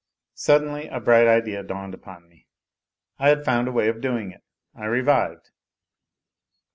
[0.33, 2.47] Suddenly a bright idea dawned upon me.
[3.19, 4.41] I had found a way of doing it;
[4.73, 5.51] I revived.